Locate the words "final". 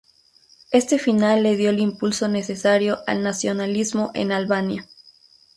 0.97-1.43